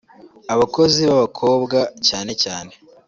Abakozi 0.53 0.99
b’abakobwa 1.09 1.79
cyane 2.07 2.31
cyane 2.43 2.71